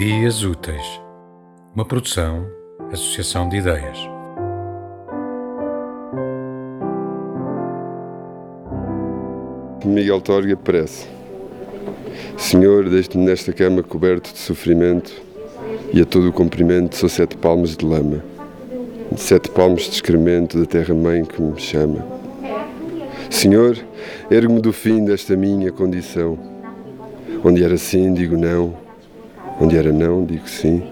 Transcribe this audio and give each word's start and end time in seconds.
Ideias 0.00 0.42
Úteis, 0.42 0.98
uma 1.74 1.84
produção, 1.84 2.46
associação 2.90 3.46
de 3.50 3.58
ideias. 3.58 3.98
Miguel 9.84 10.22
Torga 10.22 10.56
prece. 10.56 11.06
Senhor, 12.38 12.88
deixe-me 12.88 13.26
nesta 13.26 13.52
cama 13.52 13.82
coberto 13.82 14.32
de 14.32 14.38
sofrimento 14.38 15.12
e 15.92 16.00
a 16.00 16.06
todo 16.06 16.30
o 16.30 16.32
comprimento 16.32 16.96
sou 16.96 17.10
sete 17.10 17.36
palmos 17.36 17.76
de 17.76 17.84
lama, 17.84 18.24
sete 19.18 19.50
palmos 19.50 19.82
de 19.82 19.90
excremento 19.90 20.58
da 20.58 20.64
terra-mãe 20.64 21.26
que 21.26 21.42
me 21.42 21.60
chama. 21.60 22.02
Senhor, 23.28 23.76
ergue-me 24.30 24.62
do 24.62 24.72
fim 24.72 25.04
desta 25.04 25.36
minha 25.36 25.70
condição. 25.70 26.38
Onde 27.44 27.62
era 27.62 27.76
sim, 27.76 28.14
digo 28.14 28.38
não. 28.38 28.88
Onde 29.60 29.76
era 29.76 29.92
não, 29.92 30.24
digo 30.24 30.48
sim. 30.48 30.82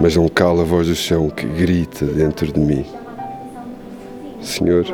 Mas 0.00 0.16
não 0.16 0.28
cala 0.28 0.62
a 0.62 0.64
voz 0.64 0.88
do 0.88 0.94
chão 0.94 1.30
que 1.30 1.46
grita 1.46 2.04
dentro 2.04 2.52
de 2.52 2.58
mim. 2.58 2.84
Senhor, 4.40 4.84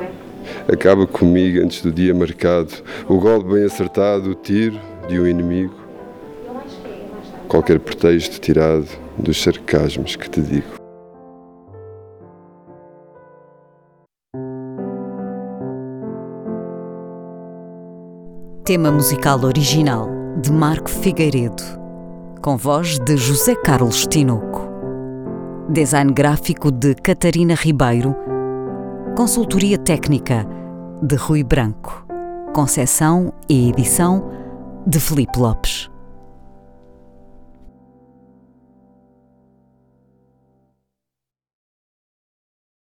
acaba 0.70 1.06
comigo 1.06 1.60
antes 1.64 1.82
do 1.82 1.90
dia 1.90 2.14
marcado, 2.14 2.72
o 3.08 3.18
golpe 3.18 3.54
bem 3.54 3.64
acertado, 3.64 4.30
o 4.30 4.34
tiro 4.34 4.78
de 5.08 5.18
um 5.18 5.26
inimigo. 5.26 5.74
Qualquer 7.48 7.80
pretexto 7.80 8.38
tirado 8.38 8.86
dos 9.18 9.42
sarcasmos 9.42 10.14
que 10.14 10.28
te 10.30 10.40
digo. 10.40 10.80
Tema 18.64 18.92
musical 18.92 19.40
original 19.44 20.08
de 20.40 20.52
Marco 20.52 20.88
Figueiredo, 20.88 21.79
com 22.40 22.56
voz 22.56 22.98
de 22.98 23.16
José 23.16 23.54
Carlos 23.54 24.06
Tinoco. 24.06 24.62
Design 25.68 26.12
gráfico 26.12 26.70
de 26.70 26.94
Catarina 26.94 27.54
Ribeiro. 27.54 28.16
Consultoria 29.14 29.76
técnica 29.76 30.46
de 31.02 31.16
Rui 31.16 31.44
Branco. 31.44 32.06
Concessão 32.54 33.32
e 33.48 33.68
edição 33.68 34.30
de 34.86 34.98
Felipe 34.98 35.38
Lopes. 35.38 35.89